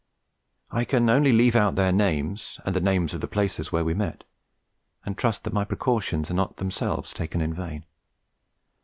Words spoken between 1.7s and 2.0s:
their